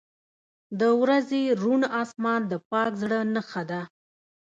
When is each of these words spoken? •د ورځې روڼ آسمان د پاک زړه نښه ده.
•د 0.79 0.81
ورځې 1.01 1.41
روڼ 1.61 1.81
آسمان 2.01 2.41
د 2.51 2.53
پاک 2.71 2.91
زړه 3.01 3.19
نښه 3.33 3.63
ده. 3.69 3.81